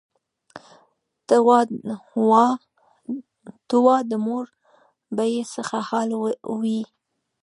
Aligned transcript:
ته 3.73 3.77
وا 3.87 3.97
د 4.09 4.11
مور 4.25 4.45
به 5.15 5.23
یې 5.33 5.41
څه 5.51 5.61
حال 5.87 6.09
وي. 6.59 6.81